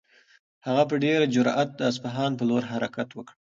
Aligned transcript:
هغه 0.65 0.83
په 0.89 0.95
ډېر 1.03 1.19
جرئت 1.33 1.69
د 1.75 1.81
اصفهان 1.91 2.31
په 2.37 2.43
لور 2.49 2.63
حرکت 2.71 3.09
وکړ. 3.13 3.33